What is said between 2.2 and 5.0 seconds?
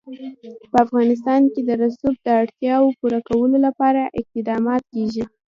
د اړتیاوو پوره کولو لپاره اقدامات